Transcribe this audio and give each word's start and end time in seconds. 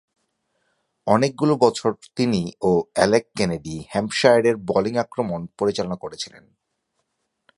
অনেকগুলো 1.07 1.53
বছর 1.55 1.91
তিনি 2.15 2.41
ও 2.61 2.71
অ্যালেক 2.93 3.25
কেনেডি 3.37 3.75
হ্যাম্পশায়ারের 3.89 4.55
বোলিং 4.57 4.97
আক্রমণ 4.97 5.47
পরিচালনা 5.59 5.95
করেছিলেন। 5.95 6.43